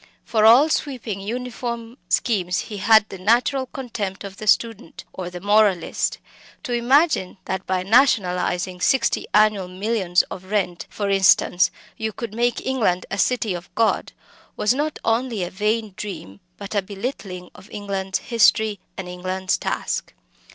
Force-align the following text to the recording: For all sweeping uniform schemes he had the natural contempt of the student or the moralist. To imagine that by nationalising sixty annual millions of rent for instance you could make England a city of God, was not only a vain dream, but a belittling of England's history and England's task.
For 0.25 0.45
all 0.45 0.67
sweeping 0.69 1.19
uniform 1.21 1.95
schemes 2.09 2.57
he 2.61 2.77
had 2.77 3.07
the 3.09 3.19
natural 3.19 3.67
contempt 3.67 4.23
of 4.23 4.37
the 4.37 4.47
student 4.47 5.03
or 5.13 5.29
the 5.29 5.39
moralist. 5.39 6.17
To 6.63 6.73
imagine 6.73 7.37
that 7.45 7.67
by 7.67 7.83
nationalising 7.83 8.81
sixty 8.81 9.27
annual 9.31 9.67
millions 9.67 10.23
of 10.23 10.45
rent 10.45 10.87
for 10.89 11.07
instance 11.11 11.69
you 11.97 12.13
could 12.13 12.33
make 12.33 12.65
England 12.65 13.05
a 13.11 13.19
city 13.19 13.53
of 13.53 13.69
God, 13.75 14.11
was 14.57 14.73
not 14.73 14.97
only 15.05 15.43
a 15.43 15.51
vain 15.51 15.93
dream, 15.95 16.39
but 16.57 16.73
a 16.73 16.81
belittling 16.81 17.51
of 17.53 17.69
England's 17.69 18.17
history 18.17 18.79
and 18.97 19.07
England's 19.07 19.55
task. 19.55 20.15